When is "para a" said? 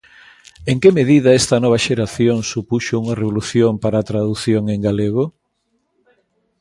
3.83-4.07